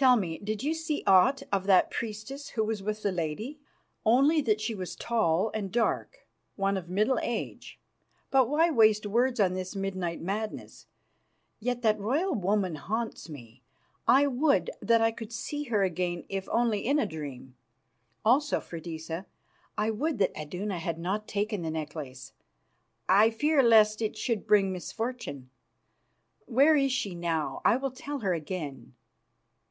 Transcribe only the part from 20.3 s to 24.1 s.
Iduna had not taken the necklace. I fear lest